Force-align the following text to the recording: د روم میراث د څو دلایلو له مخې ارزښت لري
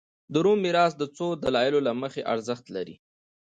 د 0.33 0.35
روم 0.45 0.57
میراث 0.65 0.93
د 0.97 1.03
څو 1.17 1.27
دلایلو 1.43 1.79
له 1.87 1.91
مخې 2.01 2.21
ارزښت 2.33 2.65
لري 2.75 2.95